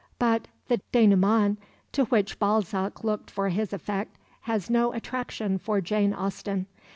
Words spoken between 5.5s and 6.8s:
for Jane Austen.